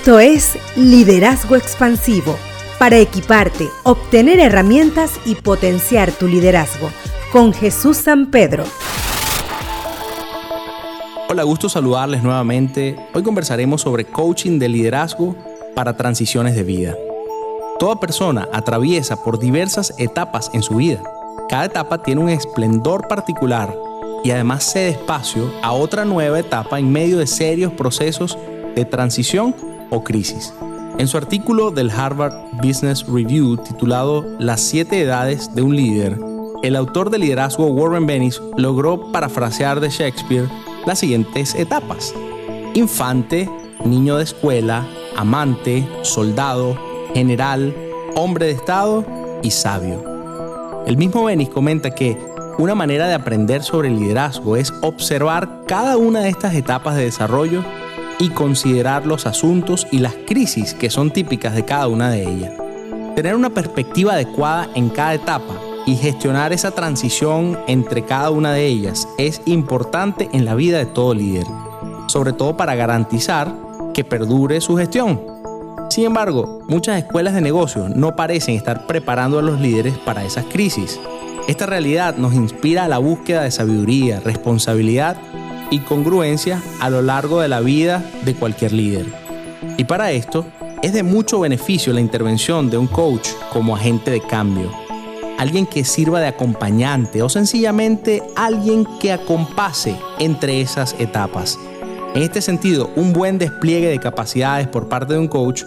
[0.00, 2.34] Esto es Liderazgo Expansivo,
[2.78, 6.88] para equiparte, obtener herramientas y potenciar tu liderazgo,
[7.30, 8.64] con Jesús San Pedro.
[11.28, 12.96] Hola, gusto saludarles nuevamente.
[13.12, 15.36] Hoy conversaremos sobre coaching de liderazgo
[15.74, 16.96] para transiciones de vida.
[17.78, 21.02] Toda persona atraviesa por diversas etapas en su vida.
[21.50, 23.76] Cada etapa tiene un esplendor particular
[24.24, 28.38] y además cede espacio a otra nueva etapa en medio de serios procesos
[28.74, 29.54] de transición
[29.90, 30.52] o crisis.
[30.98, 36.18] En su artículo del Harvard Business Review titulado Las siete edades de un líder,
[36.62, 40.46] el autor de liderazgo Warren Bennis logró parafrasear de Shakespeare
[40.84, 42.12] las siguientes etapas.
[42.74, 43.48] Infante,
[43.84, 46.76] niño de escuela, amante, soldado,
[47.14, 47.74] general,
[48.14, 49.04] hombre de Estado
[49.42, 50.04] y sabio.
[50.86, 52.18] El mismo Bennis comenta que
[52.58, 57.04] una manera de aprender sobre el liderazgo es observar cada una de estas etapas de
[57.04, 57.64] desarrollo
[58.20, 62.52] y considerar los asuntos y las crisis que son típicas de cada una de ellas.
[63.16, 65.54] Tener una perspectiva adecuada en cada etapa
[65.86, 70.86] y gestionar esa transición entre cada una de ellas es importante en la vida de
[70.86, 71.46] todo líder,
[72.06, 73.52] sobre todo para garantizar
[73.94, 75.20] que perdure su gestión.
[75.88, 80.44] Sin embargo, muchas escuelas de negocios no parecen estar preparando a los líderes para esas
[80.44, 81.00] crisis.
[81.48, 85.16] Esta realidad nos inspira a la búsqueda de sabiduría, responsabilidad
[85.70, 89.06] y congruencia a lo largo de la vida de cualquier líder.
[89.76, 90.46] Y para esto
[90.82, 94.70] es de mucho beneficio la intervención de un coach como agente de cambio,
[95.38, 101.58] alguien que sirva de acompañante o sencillamente alguien que acompase entre esas etapas.
[102.14, 105.62] En este sentido, un buen despliegue de capacidades por parte de un coach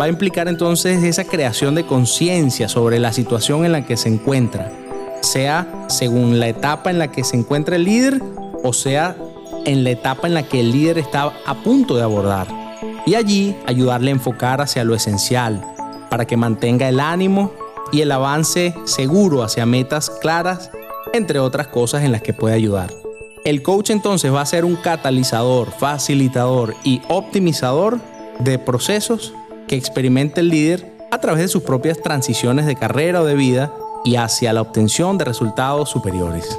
[0.00, 4.10] va a implicar entonces esa creación de conciencia sobre la situación en la que se
[4.10, 4.70] encuentra,
[5.22, 8.20] sea según la etapa en la que se encuentra el líder
[8.62, 9.16] o sea
[9.66, 12.46] en la etapa en la que el líder está a punto de abordar
[13.04, 15.62] y allí ayudarle a enfocar hacia lo esencial
[16.08, 17.52] para que mantenga el ánimo
[17.92, 20.70] y el avance seguro hacia metas claras,
[21.12, 22.90] entre otras cosas en las que puede ayudar.
[23.44, 28.00] El coach entonces va a ser un catalizador, facilitador y optimizador
[28.40, 29.32] de procesos
[29.68, 33.72] que experimente el líder a través de sus propias transiciones de carrera o de vida
[34.04, 36.58] y hacia la obtención de resultados superiores.